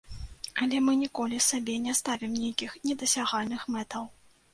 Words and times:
Але 0.65 0.77
мы 0.85 0.95
ніколі 1.01 1.37
сабе 1.47 1.75
не 1.83 1.93
ставім 1.99 2.31
нейкіх 2.39 2.73
недасягальных 2.87 3.67
мэтаў. 3.77 4.09